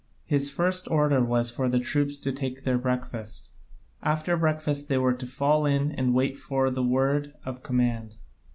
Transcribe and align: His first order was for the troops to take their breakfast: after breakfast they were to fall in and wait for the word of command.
His 0.25 0.49
first 0.49 0.87
order 0.87 1.23
was 1.23 1.51
for 1.51 1.69
the 1.69 1.79
troops 1.79 2.19
to 2.21 2.31
take 2.31 2.63
their 2.63 2.79
breakfast: 2.79 3.51
after 4.01 4.35
breakfast 4.35 4.87
they 4.89 4.97
were 4.97 5.13
to 5.13 5.27
fall 5.27 5.67
in 5.67 5.91
and 5.91 6.15
wait 6.15 6.35
for 6.35 6.71
the 6.71 6.81
word 6.83 7.35
of 7.45 7.61
command. 7.61 8.15